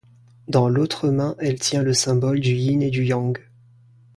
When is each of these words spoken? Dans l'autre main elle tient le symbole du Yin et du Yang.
Dans 0.47 0.67
l'autre 0.67 1.09
main 1.09 1.35
elle 1.37 1.59
tient 1.59 1.83
le 1.83 1.93
symbole 1.93 2.39
du 2.39 2.53
Yin 2.53 2.81
et 2.81 2.89
du 2.89 3.05
Yang. 3.05 3.37